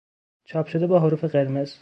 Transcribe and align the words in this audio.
چاپ 0.45 0.67
شده 0.67 0.87
با 0.87 0.99
حروف 0.99 1.23
قرمز 1.23 1.75